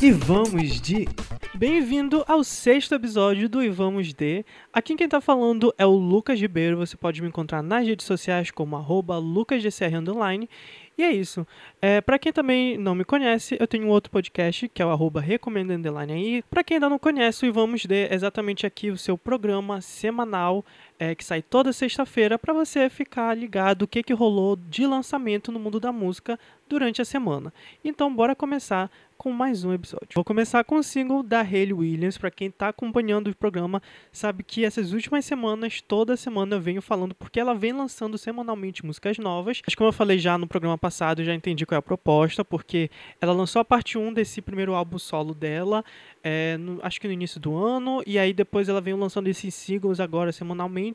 [0.00, 1.08] E vamos de.
[1.52, 4.44] Bem-vindo ao sexto episódio do E Vamos De.
[4.72, 6.76] Aqui quem tá falando é o Lucas Ribeiro.
[6.76, 9.96] Você pode me encontrar nas redes sociais como arroba lucasdcr
[10.96, 11.44] E é isso.
[11.82, 15.20] É, para quem também não me conhece, eu tenho outro podcast que é o arroba
[15.20, 16.42] recomendo underline aí.
[16.48, 19.80] Para quem ainda não conhece, o E Vamos De é exatamente aqui o seu programa
[19.80, 20.64] semanal
[20.98, 25.52] é, que sai toda sexta-feira para você ficar ligado o que, que rolou de lançamento
[25.52, 26.38] no mundo da música
[26.68, 27.52] durante a semana.
[27.84, 30.10] Então, bora começar com mais um episódio.
[30.14, 32.16] Vou começar com o single da Hayley Williams.
[32.16, 33.82] Para quem está acompanhando o programa,
[34.12, 38.86] sabe que essas últimas semanas, toda semana eu venho falando porque ela vem lançando semanalmente
[38.86, 39.60] músicas novas.
[39.66, 42.88] Mas como eu falei já no programa passado, já entendi qual é a proposta, porque
[43.20, 45.84] ela lançou a parte 1 desse primeiro álbum solo dela,
[46.22, 49.52] é, no, acho que no início do ano, e aí depois ela veio lançando esses
[49.52, 50.87] singles agora semanalmente,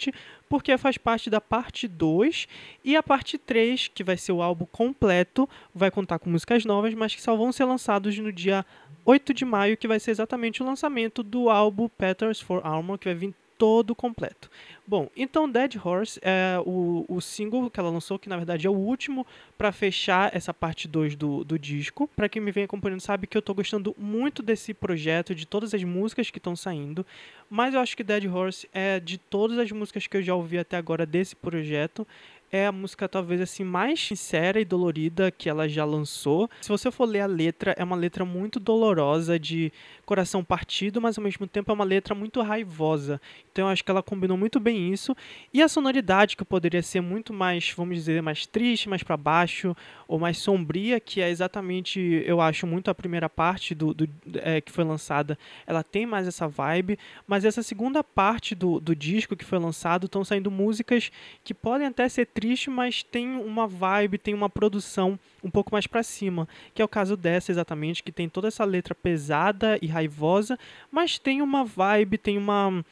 [0.49, 2.47] porque faz parte da parte 2
[2.83, 6.93] e a parte 3, que vai ser o álbum completo, vai contar com músicas novas,
[6.93, 8.65] mas que só vão ser lançados no dia
[9.05, 13.05] 8 de maio, que vai ser exatamente o lançamento do álbum Peters for Armor, que
[13.05, 14.49] vai vir todo completo.
[14.85, 18.69] Bom, então Dead Horse é o, o single que ela lançou, que na verdade é
[18.69, 19.25] o último
[19.57, 22.09] para fechar essa parte 2 do, do disco.
[22.13, 25.73] Para quem me vem acompanhando sabe que eu tô gostando muito desse projeto, de todas
[25.73, 27.05] as músicas que estão saindo,
[27.49, 30.57] mas eu acho que Dead Horse é de todas as músicas que eu já ouvi
[30.57, 32.05] até agora desse projeto,
[32.53, 36.47] é a música talvez assim mais sincera e dolorida que ela já lançou.
[36.61, 39.73] Se você for ler a letra, é uma letra muito dolorosa de
[40.05, 43.19] coração partido, mas ao mesmo tempo é uma letra muito raivosa.
[43.51, 45.15] Então eu acho que ela combinou muito bem isso.
[45.53, 49.75] E a sonoridade, que poderia ser muito mais, vamos dizer, mais triste, mais para baixo,
[50.07, 54.61] ou mais sombria, que é exatamente, eu acho, muito a primeira parte do, do é,
[54.61, 56.97] que foi lançada, ela tem mais essa vibe.
[57.27, 61.11] Mas essa segunda parte do, do disco que foi lançado, estão saindo músicas
[61.43, 65.85] que podem até ser triste, mas tem uma vibe, tem uma produção um pouco mais
[65.85, 69.87] para cima, que é o caso dessa exatamente, que tem toda essa letra pesada e
[69.87, 70.57] raivosa,
[70.91, 72.83] mas tem uma vibe, tem uma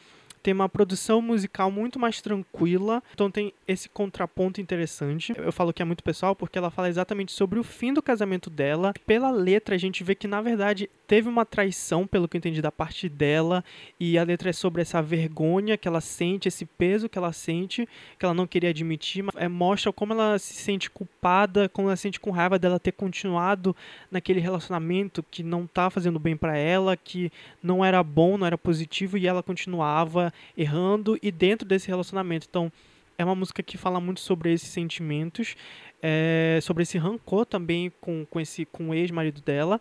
[0.41, 5.33] tem uma produção musical muito mais tranquila, então tem esse contraponto interessante.
[5.37, 8.49] Eu falo que é muito pessoal porque ela fala exatamente sobre o fim do casamento
[8.49, 8.93] dela.
[9.05, 12.61] Pela letra, a gente vê que na verdade teve uma traição, pelo que eu entendi
[12.61, 13.65] da parte dela,
[13.99, 17.85] e a letra é sobre essa vergonha que ela sente, esse peso que ela sente,
[18.17, 21.97] que ela não queria admitir, mas é, mostra como ela se sente culpada, como ela
[21.97, 23.75] se sente com raiva dela ter continuado
[24.09, 27.29] naquele relacionamento que não tá fazendo bem para ela, que
[27.61, 32.47] não era bom, não era positivo e ela continuava errando e dentro desse relacionamento.
[32.49, 32.71] Então,
[33.17, 35.55] é uma música que fala muito sobre esses sentimentos,
[36.01, 39.79] é, sobre esse rancor também com, com, esse, com o ex-marido dela.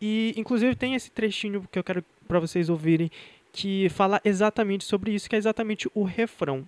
[0.00, 3.10] E, inclusive, tem esse trechinho que eu quero para vocês ouvirem
[3.52, 6.66] que fala exatamente sobre isso, que é exatamente o refrão.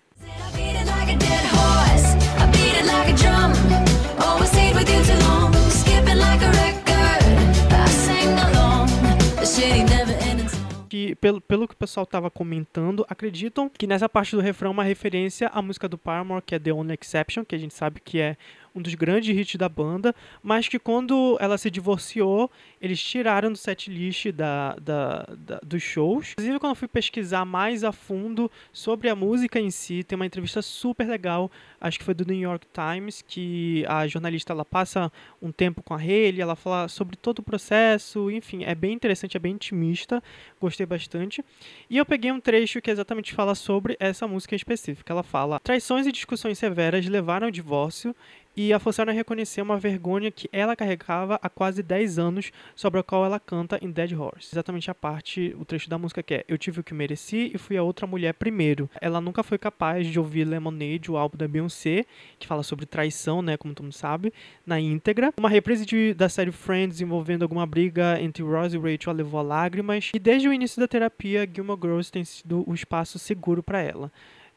[10.90, 14.72] que, pelo, pelo que o pessoal estava comentando, acreditam que nessa parte do refrão é
[14.72, 18.00] uma referência à música do Paramore, que é The Only Exception, que a gente sabe
[18.04, 18.36] que é
[18.74, 22.50] um dos grandes hits da banda, mas que quando ela se divorciou,
[22.80, 26.32] eles tiraram do setlist da, da, da, dos shows.
[26.32, 30.26] Inclusive, quando eu fui pesquisar mais a fundo sobre a música em si, tem uma
[30.26, 35.12] entrevista super legal, acho que foi do New York Times, que a jornalista ela passa
[35.40, 39.36] um tempo com a Haley, ela fala sobre todo o processo, enfim, é bem interessante,
[39.36, 40.22] é bem intimista,
[40.60, 41.44] gostei bastante.
[41.88, 45.10] E eu peguei um trecho que exatamente fala sobre essa música em específico.
[45.10, 48.14] Ela fala: Traições e discussões severas levaram ao divórcio
[48.60, 53.00] e a forçaram a reconhecer uma vergonha que ela carregava há quase 10 anos, sobre
[53.00, 54.50] a qual ela canta em Dead Horse.
[54.52, 57.56] Exatamente a parte, o trecho da música que é Eu tive o que mereci e
[57.56, 58.90] fui a outra mulher primeiro.
[59.00, 62.04] Ela nunca foi capaz de ouvir Lemonade, o álbum da Beyoncé,
[62.38, 64.30] que fala sobre traição, né, como todo mundo sabe,
[64.66, 65.32] na íntegra.
[65.38, 69.40] Uma reprise de, da série Friends envolvendo alguma briga entre Ross e Rachel a levou
[69.40, 70.10] a lágrimas.
[70.14, 74.12] E desde o início da terapia, Gilmore Girls tem sido o espaço seguro para ela.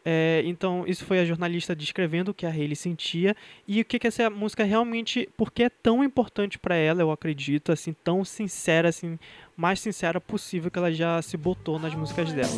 [0.06, 3.36] É, então, isso foi a jornalista descrevendo o que a Hayley sentia
[3.68, 7.72] e o que, que essa música realmente, porque é tão importante para ela, eu acredito,
[7.72, 9.17] assim, tão sincera, assim,
[9.55, 12.52] mais sincera possível que ela já se botou nas músicas dela.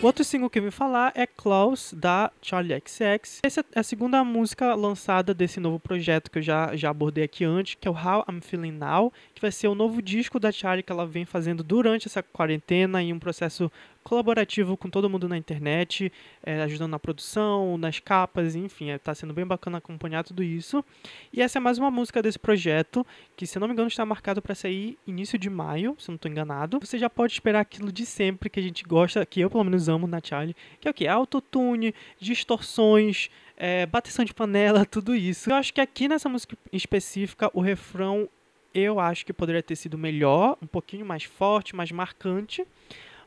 [0.00, 3.38] O outro single que eu vim falar é Close, da Charlie XX.
[3.44, 7.44] Essa é a segunda música lançada desse novo projeto que eu já, já abordei aqui
[7.44, 10.50] antes, que é o How I'm Feeling Now, que vai ser o novo disco da
[10.50, 13.70] Charlie que ela vem fazendo durante essa quarentena em um processo
[14.08, 16.10] colaborativo com todo mundo na internet,
[16.42, 20.82] é, ajudando na produção, nas capas, enfim, está é, sendo bem bacana acompanhar tudo isso.
[21.30, 23.06] E essa é mais uma música desse projeto,
[23.36, 26.30] que se não me engano está marcado para sair início de maio, se não estou
[26.30, 26.80] enganado.
[26.80, 29.90] Você já pode esperar aquilo de sempre que a gente gosta, que eu pelo menos
[29.90, 31.06] amo na Charlie, que é o que?
[31.28, 35.50] Autotune, distorções, é, bateção de panela, tudo isso.
[35.50, 38.28] Eu acho que aqui nessa música específica, o refrão
[38.74, 42.66] eu acho que poderia ter sido melhor, um pouquinho mais forte, mais marcante.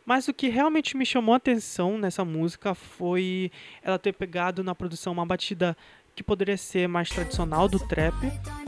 [0.06, 3.52] Mas o que realmente me chamou a atenção nessa música foi
[3.84, 5.78] ela ter pegado na produção uma batida
[6.16, 8.16] que poderia ser mais tradicional do trap,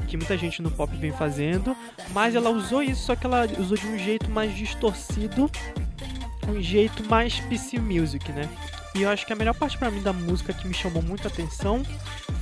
[0.07, 1.75] que muita gente no pop vem fazendo,
[2.11, 5.49] mas ela usou isso, só que ela usou de um jeito mais distorcido,
[6.47, 8.49] um jeito mais PC music, né?
[8.95, 11.27] E eu acho que a melhor parte para mim da música que me chamou muita
[11.27, 11.83] atenção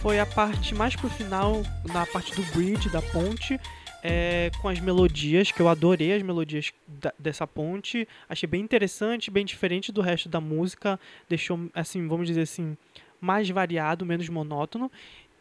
[0.02, 3.58] foi a parte mais pro final, na parte do bridge, da ponte,
[4.04, 8.06] é, com as melodias, que eu adorei as melodias da, dessa ponte.
[8.28, 11.00] Achei bem interessante, bem diferente do resto da música.
[11.30, 12.76] Deixou, assim, vamos dizer assim,
[13.22, 14.92] mais variado, menos monótono.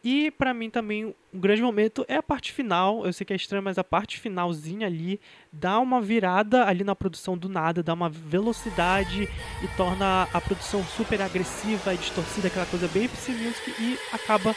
[0.03, 3.05] E para mim também um grande momento é a parte final.
[3.05, 5.19] Eu sei que é estranho, mas a parte finalzinha ali
[5.51, 9.23] dá uma virada ali na produção do nada, dá uma velocidade
[9.63, 14.55] e torna a produção super agressiva e distorcida, aquela coisa bem PC Music e acaba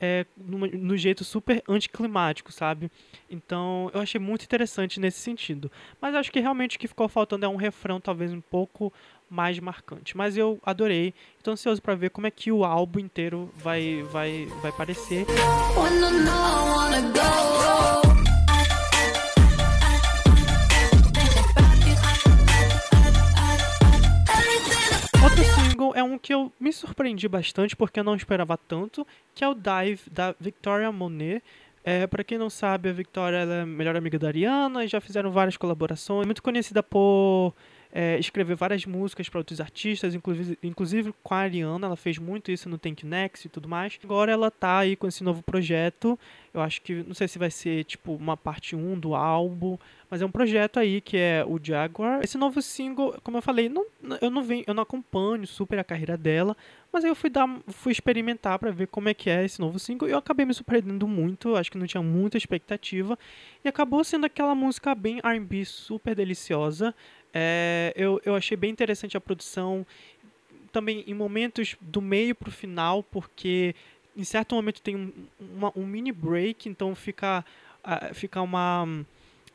[0.00, 2.90] é, no, jeito super anticlimático, sabe?
[3.30, 5.70] Então eu achei muito interessante nesse sentido.
[6.00, 8.92] Mas acho que realmente o que ficou faltando é um refrão talvez um pouco
[9.28, 10.16] mais marcante.
[10.16, 11.14] Mas eu adorei.
[11.38, 15.26] Estou ansioso para ver como é que o álbum inteiro vai vai vai parecer.
[25.76, 29.48] single é um que eu me surpreendi bastante porque eu não esperava tanto, que é
[29.48, 31.42] o Dive da Victoria Monet.
[31.84, 35.00] É, para quem não sabe, a Victoria é a melhor amiga da Ariana e já
[35.00, 36.26] fizeram várias colaborações.
[36.26, 37.54] Muito conhecida por
[37.98, 42.52] é, escrever várias músicas para outros artistas, inclusive, inclusive com a Ariana, ela fez muito
[42.52, 43.98] isso no Tank Next e tudo mais.
[44.04, 46.18] Agora ela tá aí com esse novo projeto.
[46.52, 49.78] Eu acho que, não sei se vai ser tipo uma parte 1 do álbum,
[50.10, 52.20] mas é um projeto aí que é o Jaguar.
[52.22, 53.86] Esse novo single, como eu falei, não,
[54.20, 56.54] eu não venho, eu não acompanho super a carreira dela,
[56.92, 59.78] mas aí eu fui dar, fui experimentar para ver como é que é esse novo
[59.78, 63.18] single e eu acabei me surpreendendo muito, acho que não tinha muita expectativa
[63.64, 66.94] e acabou sendo aquela música bem R&B super deliciosa.
[67.38, 69.86] É, eu, eu achei bem interessante a produção,
[70.72, 73.74] também em momentos do meio para o final, porque
[74.16, 77.44] em certo momento tem um, uma, um mini break, então fica,
[77.84, 78.88] uh, fica uma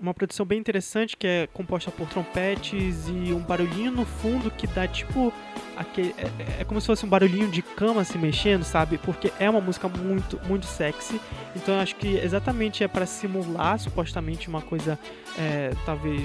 [0.02, 4.66] uma produção bem interessante que é composta por trompetes e um barulhinho no fundo que
[4.66, 5.32] dá tipo
[5.78, 8.98] aquele, é, é, como se fosse um barulhinho de cama se mexendo, sabe?
[8.98, 11.22] Porque é uma música muito muito sexy.
[11.56, 14.98] Então eu acho que exatamente é para simular supostamente uma coisa
[15.38, 16.24] é, talvez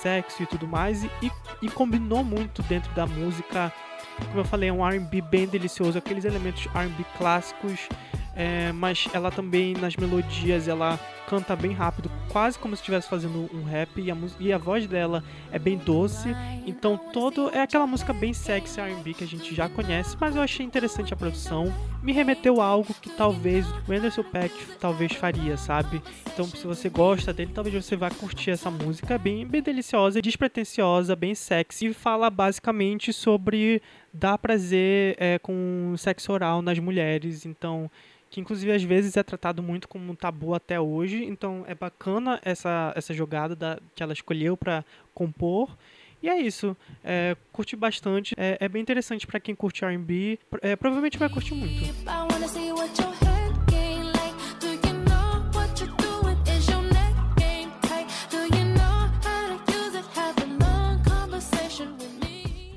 [0.00, 1.30] sexy e tudo mais e, e,
[1.62, 3.72] e combinou muito dentro da música.
[4.16, 7.88] Como eu falei, é um R&B bem delicioso, aqueles elementos R&B clássicos
[8.34, 10.98] é, mas ela também nas melodias ela
[11.30, 14.84] canta bem rápido, quase como se estivesse fazendo um rap e a, e a voz
[14.88, 15.22] dela
[15.52, 16.34] é bem doce,
[16.66, 20.42] então todo é aquela música bem sexy R&B que a gente já conhece, mas eu
[20.42, 21.72] achei interessante a produção,
[22.02, 26.02] me remeteu a algo que talvez o Anderson Paak talvez faria, sabe?
[26.34, 30.20] Então se você gosta dele, talvez você vá curtir essa música, é bem bem deliciosa,
[30.20, 33.80] despretensiosa, bem sexy e fala basicamente sobre
[34.12, 37.88] dar prazer é, com sexo oral nas mulheres, então
[38.30, 41.19] que inclusive às vezes é tratado muito como um tabu até hoje.
[41.24, 44.84] Então é bacana essa, essa jogada da, que ela escolheu para
[45.14, 45.76] compor.
[46.22, 46.76] E é isso.
[47.02, 48.34] É, curti bastante.
[48.36, 50.38] É, é bem interessante para quem curte R&B.
[50.60, 51.94] É, provavelmente vai curtir muito.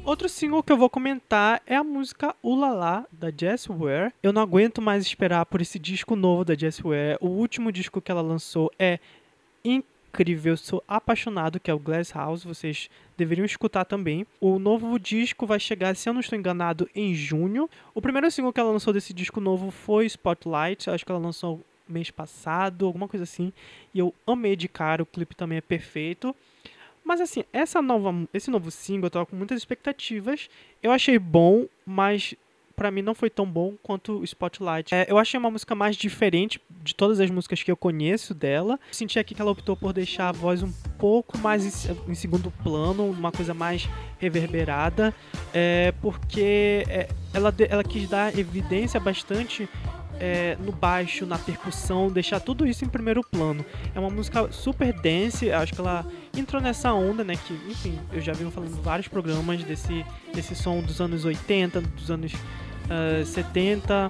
[0.05, 4.11] Outro single que eu vou comentar é a música Ulala, da Jess Ware.
[4.21, 7.17] Eu não aguento mais esperar por esse disco novo da Jess Ware.
[7.21, 8.99] O último disco que ela lançou é
[9.63, 14.27] incrível, sou apaixonado, que é o Glass House, vocês deveriam escutar também.
[14.41, 17.69] O novo disco vai chegar, se eu não estou enganado, em junho.
[17.95, 21.61] O primeiro single que ela lançou desse disco novo foi Spotlight, acho que ela lançou
[21.87, 23.53] mês passado, alguma coisa assim.
[23.93, 26.35] E eu amei de cara, o clipe também é perfeito.
[27.03, 30.49] Mas assim, essa nova, esse novo single eu tava com muitas expectativas.
[30.81, 32.35] Eu achei bom, mas
[32.75, 34.93] para mim não foi tão bom quanto o Spotlight.
[34.93, 38.79] É, eu achei uma música mais diferente de todas as músicas que eu conheço dela.
[38.91, 42.51] Senti aqui que ela optou por deixar a voz um pouco mais em, em segundo
[42.63, 43.87] plano, uma coisa mais
[44.19, 45.13] reverberada,
[45.53, 49.69] é, porque é, ela, ela quis dar evidência bastante
[50.23, 53.65] é, no baixo, na percussão, deixar tudo isso em primeiro plano.
[53.93, 57.35] É uma música super dance, acho que ela entrou nessa onda, né?
[57.35, 61.81] Que, enfim, eu já venho falando em vários programas desse, desse som dos anos 80,
[61.81, 64.09] dos anos uh, 70,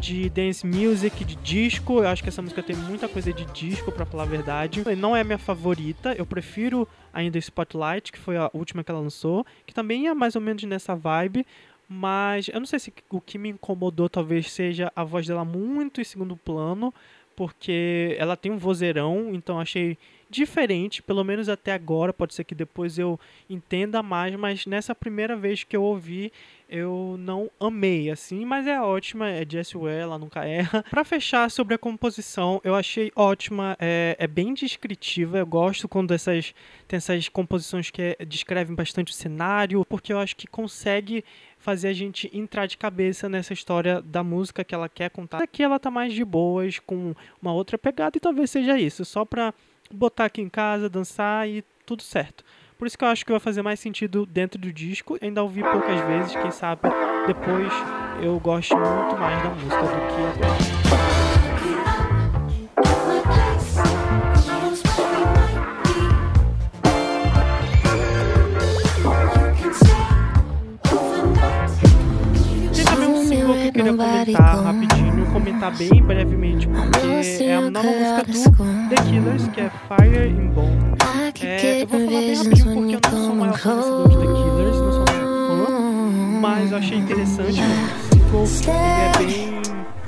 [0.00, 2.00] de dance music, de disco.
[2.00, 4.82] Eu acho que essa música tem muita coisa de disco, para falar a verdade.
[4.96, 9.46] Não é minha favorita, eu prefiro ainda Spotlight, que foi a última que ela lançou,
[9.64, 11.46] que também é mais ou menos nessa vibe.
[11.94, 16.00] Mas eu não sei se o que me incomodou talvez seja a voz dela muito
[16.00, 16.92] em segundo plano,
[17.36, 19.98] porque ela tem um vozeirão, então achei
[20.32, 22.12] diferente, pelo menos até agora.
[22.12, 26.32] Pode ser que depois eu entenda mais, mas nessa primeira vez que eu ouvi,
[26.74, 30.82] eu não amei, assim, mas é ótima, é Jessie Ware, ela nunca erra.
[30.88, 36.14] Para fechar sobre a composição, eu achei ótima, é, é, bem descritiva, eu gosto quando
[36.14, 36.54] essas,
[36.88, 41.22] tem essas composições que é, descrevem bastante o cenário, porque eu acho que consegue
[41.58, 45.42] fazer a gente entrar de cabeça nessa história da música que ela quer contar.
[45.42, 49.26] Aqui ela tá mais de boas, com uma outra pegada, e talvez seja isso, só
[49.26, 49.52] pra
[49.92, 52.44] botar aqui em casa, dançar e tudo certo.
[52.78, 55.16] Por isso que eu acho que vai fazer mais sentido dentro do disco.
[55.22, 56.82] Ainda ouvi poucas vezes, quem sabe
[57.26, 57.72] depois
[58.20, 61.42] eu goste muito mais da música do que agora.
[73.42, 75.01] eu queria comentar rapidinho,
[75.62, 77.88] comentar bem brevemente, porque é a nova
[78.26, 80.92] música do The Killers, que é Fire in Bone.
[81.40, 84.76] É, eu vou falar bem rapidinho porque eu não sou maior conhecedor de The Killers,
[84.76, 85.70] não sou maior fã,
[86.40, 87.60] mas eu achei interessante
[88.34, 89.62] o single, ele é bem...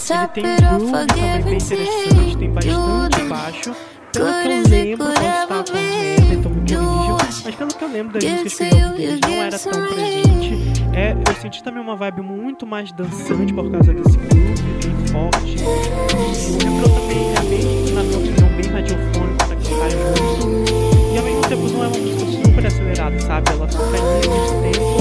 [0.06, 3.74] Ele tem groove também bem interessante, tem bastante baixo.
[4.12, 8.12] Pelo que eu lembro, posso estar falando então me corrijam, mas pelo que eu lembro
[8.12, 10.84] das músicas que eu ouvi não era tão presente.
[10.92, 15.54] É, eu senti também uma vibe muito mais dançante por causa desse groove forte.
[15.54, 21.14] E o refrão também é bem, na minha opinião, bem radiofônico pra quem faz muito.
[21.14, 23.52] E ao mesmo tempo não é uma música super acelerada, sabe?
[23.52, 23.90] Ela fica em
[24.20, 24.98] linha de tempo.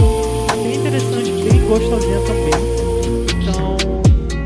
[0.52, 2.54] É bem interessante, bem gostosinha também.
[3.42, 3.78] Então,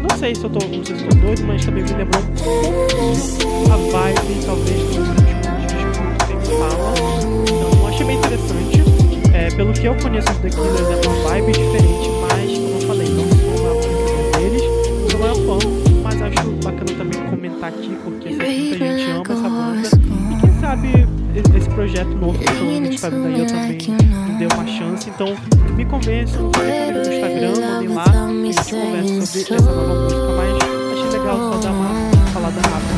[0.09, 2.23] não sei se eu tô, não sei se eu tô doido, mas também me lembrou
[2.23, 6.93] um pouco a vibe, talvez, do último disco que fala.
[7.43, 8.77] Então, achei bem interessante.
[9.33, 12.56] É, pelo que eu conheço os The Killers, é uma vibe diferente, mas,
[18.49, 19.89] muita gente ama essa banda.
[20.31, 21.07] E quem sabe
[21.57, 25.09] esse projeto novo que provavelmente tá vindo aí, eu também me dei uma chance.
[25.09, 25.35] Então,
[25.75, 28.07] me convençam, falei no Instagram, mandem lá, a
[28.43, 30.53] gente conversa sobre essa nova música, mas
[30.93, 31.89] achei legal só dar uma
[32.33, 32.97] falada rápida.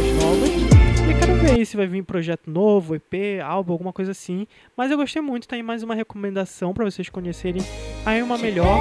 [1.61, 4.47] Ver se vai vir projeto novo, EP, álbum, alguma coisa assim.
[4.75, 7.61] Mas eu gostei muito, tá aí mais uma recomendação para vocês conhecerem
[8.03, 8.79] a Ima melhor.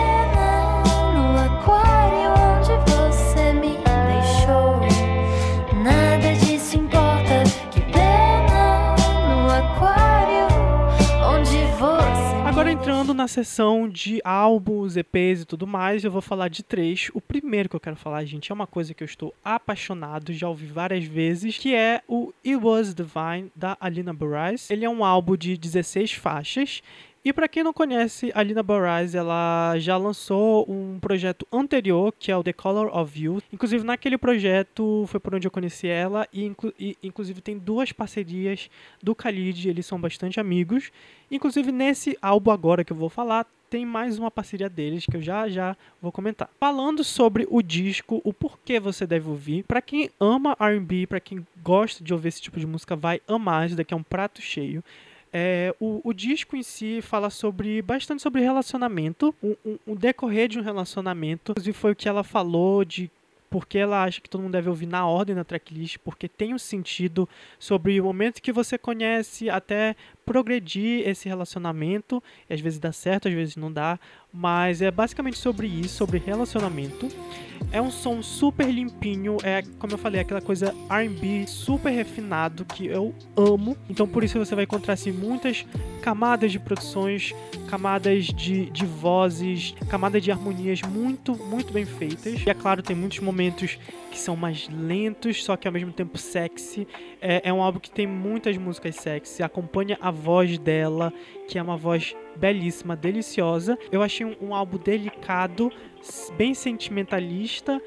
[13.20, 17.10] Na seção de álbuns, EPs e tudo mais, eu vou falar de três.
[17.12, 20.48] O primeiro que eu quero falar, gente, é uma coisa que eu estou apaixonado, já
[20.48, 24.70] ouvi várias vezes, que é o It Was Divine, da Alina Barais.
[24.70, 26.82] Ele é um álbum de 16 faixas,
[27.22, 32.32] E para quem não conhece, a Lina Barais, ela já lançou um projeto anterior, que
[32.32, 33.42] é o The Color of You.
[33.52, 37.92] Inclusive, naquele projeto foi por onde eu conheci ela, e, inclu e inclusive tem duas
[37.92, 38.70] parcerias
[39.02, 40.90] do Khalid, eles são bastante amigos.
[41.30, 45.22] Inclusive, nesse álbum agora que eu vou falar, tem mais uma parceria deles que eu
[45.22, 46.48] já já vou comentar.
[46.58, 49.62] Falando sobre o disco, o porquê você deve ouvir.
[49.64, 53.66] Para quem ama R&B, para quem gosta de ouvir esse tipo de música, vai amar.
[53.66, 54.82] Isso daqui é um prato cheio.
[55.32, 59.56] É, o, o, disco em si fala sobre bastante sobre relacionamento, o
[59.86, 61.52] um, decorrer de um relacionamento.
[61.52, 63.10] Inclusive foi o que ela falou de
[63.50, 66.58] porque ela acha que todo mundo deve ouvir na ordem na tracklist, porque tem um
[66.58, 72.22] sentido sobre o momento que você conhece até progredir esse relacionamento.
[72.48, 73.98] E às vezes dá certo, às vezes não dá,
[74.32, 77.08] mas é basicamente sobre isso, sobre relacionamento.
[77.72, 82.86] É um som super limpinho, é como eu falei, aquela coisa R&B super refinado que
[82.86, 83.76] eu amo.
[83.88, 85.64] Então por isso você vai encontrar assim muitas
[86.02, 87.32] camadas de produções,
[87.68, 92.44] camadas de, de vozes, camadas de harmonias muito, muito bem feitas.
[92.44, 93.78] E é claro, tem muitos momentos
[94.10, 96.86] que são mais lentos, só que ao mesmo tempo sexy.
[97.20, 101.12] É, é um álbum que tem muitas músicas sexy, acompanha a voz dela,
[101.48, 103.78] que é uma voz belíssima, deliciosa.
[103.90, 105.70] Eu achei um, um álbum delicado,
[106.36, 107.80] bem sentimentalista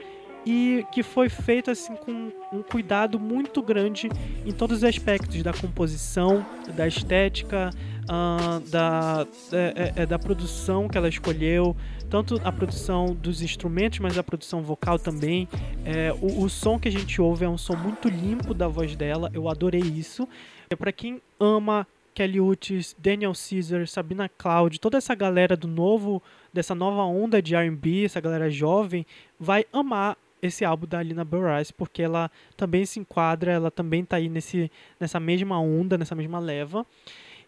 [0.45, 4.09] e que foi feito assim com um cuidado muito grande
[4.45, 7.69] em todos os aspectos da composição, da estética,
[8.03, 11.75] uh, da, é, é, da produção que ela escolheu,
[12.09, 15.47] tanto a produção dos instrumentos, mas a produção vocal também.
[15.85, 18.95] É, o, o, som que a gente ouve é um som muito limpo da voz
[18.95, 20.27] dela, eu adorei isso.
[20.69, 26.21] É para quem ama Kelly Uchis, Daniel Caesar, Sabina Cloud, toda essa galera do novo,
[26.53, 29.05] dessa nova onda de R&B, essa galera jovem,
[29.39, 34.17] vai amar esse álbum da Alina Burrice, porque ela também se enquadra, ela também tá
[34.17, 34.69] aí nesse,
[34.99, 36.85] nessa mesma onda, nessa mesma leva.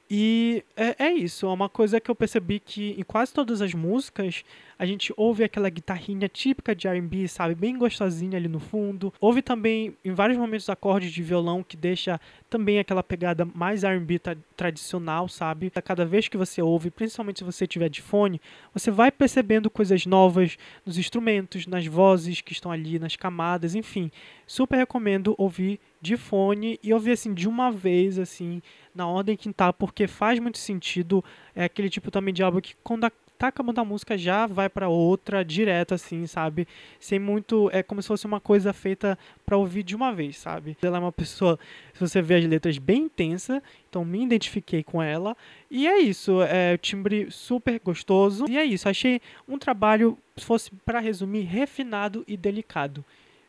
[0.09, 3.73] E é, é, isso, é uma coisa que eu percebi que em quase todas as
[3.73, 4.43] músicas
[4.77, 9.11] a gente ouve aquela guitarrinha típica de R&B, sabe, bem gostosinha ali no fundo.
[9.19, 12.19] Ouve também em vários momentos acordes de violão que deixa
[12.49, 15.71] também aquela pegada mais R&B tra tradicional, sabe?
[15.75, 18.39] A cada vez que você ouve, principalmente se você tiver de fone,
[18.73, 24.09] você vai percebendo coisas novas nos instrumentos, nas vozes que estão ali, nas camadas, enfim.
[24.47, 28.61] Super recomendo ouvir de fone e ouvir assim de uma vez assim
[28.93, 31.23] na ordem que tá, porque faz muito sentido.
[31.55, 34.87] É aquele tipo também de álbum que quando tá acabando a música já vai para
[34.87, 36.67] outra direto assim, sabe?
[36.99, 40.77] Sem muito, é como se fosse uma coisa feita para ouvir de uma vez, sabe?
[40.81, 41.59] Ela é uma pessoa,
[41.93, 45.35] se você vê as letras bem intensa, então me identifiquei com ela.
[45.69, 48.45] E é isso, é timbre super gostoso.
[48.49, 53.03] E é isso, achei um trabalho, se fosse para resumir, refinado e delicado.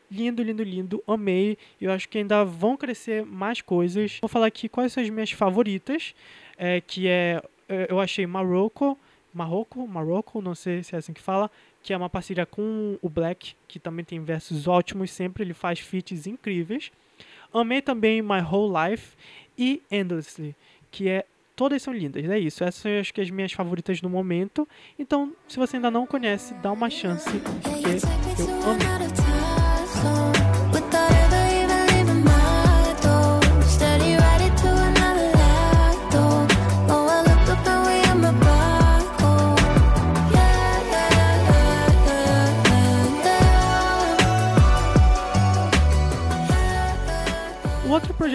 [0.09, 1.03] Lindo, lindo, lindo.
[1.07, 1.57] Amei.
[1.79, 4.17] Eu acho que ainda vão crescer mais coisas.
[4.21, 6.13] Vou falar aqui quais são as minhas favoritas.
[6.57, 7.41] É, que é.
[7.89, 8.97] eu achei Marocco.
[9.33, 11.51] Marocco, Marocco, não sei se é assim que fala,
[11.83, 15.79] que é uma parceria com o Black, que também tem versos ótimos sempre, ele faz
[15.79, 16.91] feats incríveis.
[17.53, 19.15] Amei também My Whole Life
[19.57, 20.55] e Endlessly,
[20.89, 21.23] que é
[21.55, 22.63] todas são lindas, é isso.
[22.63, 24.67] Essas são acho que as minhas favoritas no momento.
[24.97, 27.29] Então, se você ainda não conhece, dá uma chance,
[27.63, 29.06] porque eu amei.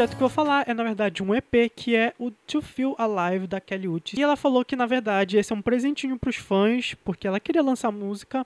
[0.03, 2.97] Projeto que eu vou falar é, na verdade, um EP que é o To Feel
[2.99, 4.19] Alive da Kelly Uchis.
[4.19, 7.39] E ela falou que, na verdade, esse é um presentinho para os fãs, porque ela
[7.39, 8.45] queria lançar música.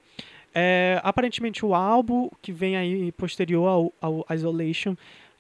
[0.55, 4.95] É, aparentemente, o álbum que vem aí posterior ao, ao Isolation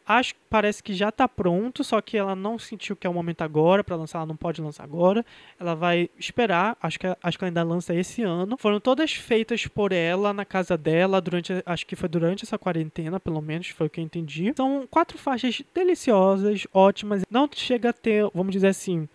[0.09, 3.12] Acho que parece que já está pronto, só que ela não sentiu que é o
[3.12, 5.27] momento agora para lançar, ela não pode lançar agora.
[5.59, 8.57] Ela vai esperar, acho que, acho que ela ainda lança esse ano.
[8.57, 13.19] Foram todas feitas por ela na casa dela, durante, acho que foi durante essa quarentena,
[13.19, 14.53] pelo menos, foi o que eu entendi.
[14.57, 17.25] São quatro faixas deliciosas, ótimas.
[17.29, 19.09] Não chega a ter, vamos dizer assim,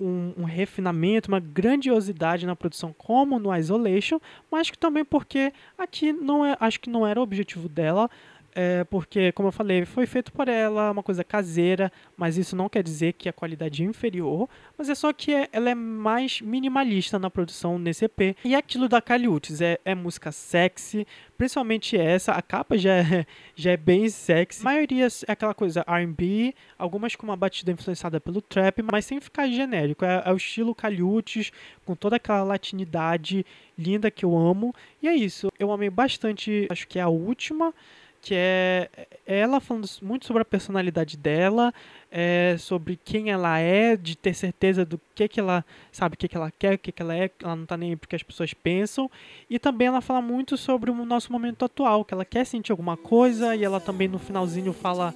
[0.00, 4.18] um, um, refinamento, uma grandiosidade na produção como no Isolation,
[4.50, 8.10] mas que também porque aqui não é, acho que não era o objetivo dela
[8.54, 12.68] é porque, como eu falei, foi feito por ela, uma coisa caseira, mas isso não
[12.68, 16.40] quer dizer que a qualidade é inferior, mas é só que é, ela é mais
[16.40, 18.36] minimalista na produção nesse EP.
[18.44, 23.26] E é aquilo da Caliutes, é, é música sexy, principalmente essa, a capa já é,
[23.56, 24.60] já é bem sexy.
[24.60, 29.20] A maioria é aquela coisa R&B, algumas com uma batida influenciada pelo trap, mas sem
[29.20, 30.04] ficar genérico.
[30.04, 31.50] É, é o estilo Caliutes,
[31.84, 33.46] com toda aquela latinidade
[33.78, 34.74] linda que eu amo.
[35.02, 37.74] E é isso, eu amei bastante, acho que é a última
[38.22, 38.88] que é,
[39.26, 41.74] é ela falando muito sobre a personalidade dela,
[42.10, 46.28] é, sobre quem ela é, de ter certeza do que, que ela sabe, o que,
[46.28, 48.22] que ela quer, o que, que ela é, ela não está nem aí porque as
[48.22, 49.10] pessoas pensam.
[49.50, 52.96] E também ela fala muito sobre o nosso momento atual, que ela quer sentir alguma
[52.96, 55.12] coisa, e ela também no finalzinho fala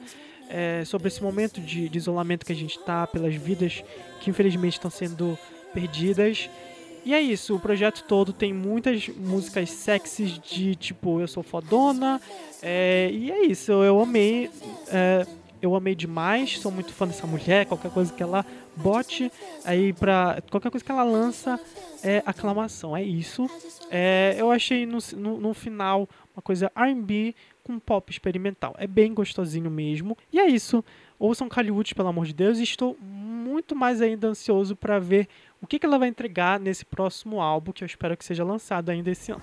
[0.51, 3.85] é, sobre esse momento de, de isolamento que a gente está, pelas vidas
[4.21, 5.39] que infelizmente estão sendo
[5.73, 6.51] perdidas.
[7.07, 12.21] E é isso, o projeto todo tem muitas músicas sexys de tipo Eu Sou Fodona.
[12.61, 14.51] É, e é isso, eu amei.
[14.89, 15.25] É,
[15.63, 19.31] eu amei demais, sou muito fã dessa mulher, qualquer coisa que ela bote
[19.65, 20.43] aí pra.
[20.51, 21.61] Qualquer coisa que ela lança
[22.03, 23.49] é aclamação, é isso.
[23.89, 28.75] É, eu achei no, no, no final uma coisa RB com pop experimental.
[28.79, 30.19] É bem gostosinho mesmo.
[30.33, 30.85] E é isso.
[31.21, 32.59] Ouçam Hollywood, pelo amor de Deus.
[32.59, 35.29] Estou muito mais ainda ansioso para ver
[35.61, 38.91] o que, que ela vai entregar nesse próximo álbum, que eu espero que seja lançado
[38.91, 39.43] ainda esse ano.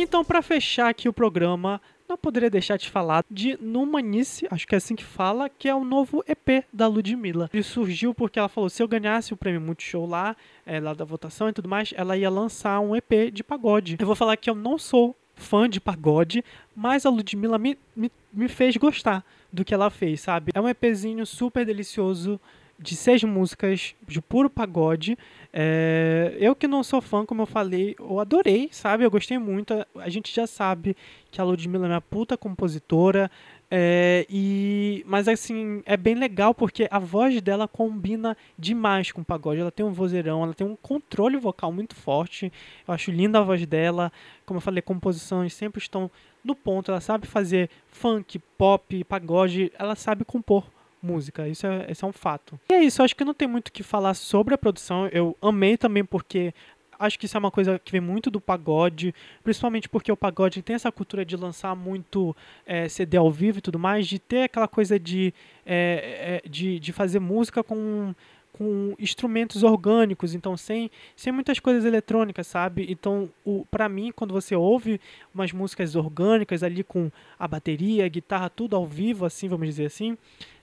[0.00, 4.74] Então, para fechar aqui o programa, não poderia deixar de falar de Numanice, acho que
[4.74, 7.50] é assim que fala, que é o novo EP da Ludmilla.
[7.52, 11.04] Ele surgiu porque ela falou: se eu ganhasse o prêmio Multishow lá, é, lá da
[11.04, 13.96] votação e tudo mais, ela ia lançar um EP de pagode.
[13.98, 16.44] Eu vou falar que eu não sou fã de pagode,
[16.74, 20.50] mas a Ludmilla me, me, me fez gostar do que ela fez, sabe?
[20.54, 22.40] É um EPzinho super delicioso
[22.78, 25.18] de seis músicas de puro pagode.
[25.60, 29.02] É, eu que não sou fã, como eu falei, eu adorei, sabe?
[29.02, 29.74] Eu gostei muito.
[29.96, 30.96] A gente já sabe
[31.32, 33.28] que a Ludmilla é uma puta compositora.
[33.68, 39.24] É, e mas assim é bem legal porque a voz dela combina demais com o
[39.24, 39.60] pagode.
[39.60, 42.52] Ela tem um vozeirão, ela tem um controle vocal muito forte.
[42.86, 44.12] Eu acho linda a voz dela.
[44.46, 46.08] Como eu falei, composições sempre estão
[46.44, 46.92] no ponto.
[46.92, 49.72] Ela sabe fazer funk, pop, pagode.
[49.76, 50.64] Ela sabe compor
[51.02, 51.48] música.
[51.48, 52.58] Isso é, é um fato.
[52.70, 55.06] E é isso, acho que não tem muito o que falar sobre a produção.
[55.08, 56.52] Eu amei também porque
[56.98, 60.62] acho que isso é uma coisa que vem muito do pagode, principalmente porque o pagode
[60.62, 62.34] tem essa cultura de lançar muito
[62.66, 65.32] é, CD ao vivo e tudo mais, de ter aquela coisa de,
[65.64, 68.14] é, é, de, de fazer música com
[68.50, 72.86] com instrumentos orgânicos, então sem, sem muitas coisas eletrônicas, sabe?
[72.90, 73.30] Então,
[73.70, 75.00] para mim, quando você ouve
[75.32, 77.08] umas músicas orgânicas ali com
[77.38, 80.18] a bateria, a guitarra, tudo ao vivo, assim, vamos dizer assim,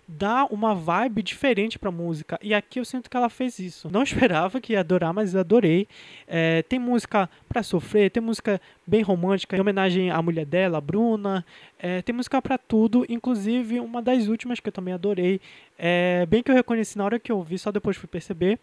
[0.07, 2.39] dá uma vibe diferente pra música.
[2.41, 3.89] E aqui eu sinto que ela fez isso.
[3.91, 5.87] Não esperava que ia adorar, mas adorei.
[6.27, 11.45] É, tem música pra sofrer, tem música bem romântica, em homenagem à mulher dela, Bruna.
[11.79, 15.41] É, tem música pra tudo, inclusive uma das últimas que eu também adorei.
[15.77, 18.59] É, bem que eu reconheci na hora que eu ouvi, só depois fui perceber.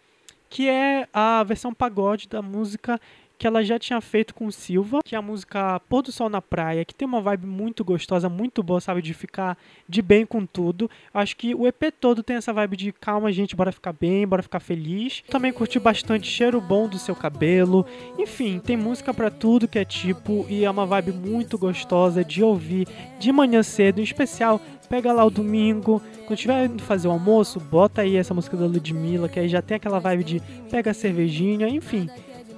[0.48, 3.00] Que é a versão pagode da música
[3.42, 6.40] que ela já tinha feito com Silva, que é a música Pôr do Sol na
[6.40, 10.46] Praia, que tem uma vibe muito gostosa, muito boa, sabe, de ficar de bem com
[10.46, 10.88] tudo.
[11.12, 14.44] Acho que o EP todo tem essa vibe de calma, gente, bora ficar bem, bora
[14.44, 15.24] ficar feliz.
[15.28, 17.84] Também curti bastante Cheiro Bom do Seu Cabelo.
[18.16, 22.44] Enfim, tem música para tudo que é tipo e é uma vibe muito gostosa de
[22.44, 22.86] ouvir
[23.18, 27.58] de manhã cedo, em especial pega lá o domingo, quando tiver indo fazer o almoço,
[27.58, 30.94] bota aí essa música da Ludmilla, que aí já tem aquela vibe de pega a
[30.94, 32.08] cervejinha, enfim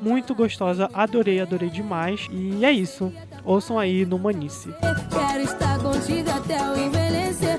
[0.04, 2.28] muito gostosa, adorei, adorei demais.
[2.30, 3.10] E é isso.
[3.42, 4.68] Ouçam aí no Manice.
[5.10, 7.56] Quero estar contigo até o envelhecer,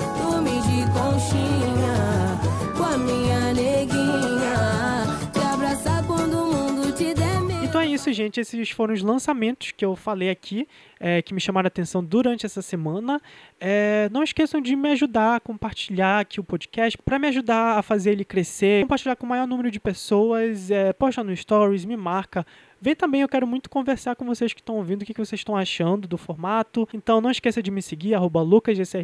[7.95, 8.39] isso, gente.
[8.39, 10.67] Esses foram os lançamentos que eu falei aqui,
[10.99, 13.21] é, que me chamaram a atenção durante essa semana.
[13.59, 17.81] É, não esqueçam de me ajudar a compartilhar aqui o podcast para me ajudar a
[17.81, 21.97] fazer ele crescer, compartilhar com o maior número de pessoas, é, posta no Stories, me
[21.97, 22.45] marca.
[22.81, 25.55] Vem também, eu quero muito conversar com vocês que estão ouvindo, o que, vocês estão
[25.55, 26.87] achando do formato.
[26.93, 28.99] Então não esqueça de me seguir, arroba lucasgcr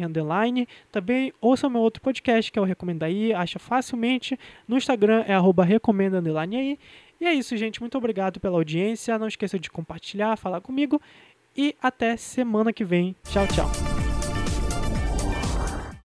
[0.92, 4.38] Também ouça o meu outro podcast, que é o Recomenda Aí, acha facilmente.
[4.68, 6.78] No Instagram é arroba recomenda aí.
[7.22, 7.78] E é isso, gente.
[7.78, 9.16] Muito obrigado pela audiência.
[9.16, 11.00] Não esqueça de compartilhar, falar comigo.
[11.56, 13.14] E até semana que vem.
[13.22, 13.91] Tchau, tchau.